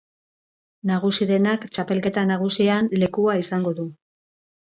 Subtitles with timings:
[0.91, 3.87] Nagusi denak txapelketa nagusian lekua izango du.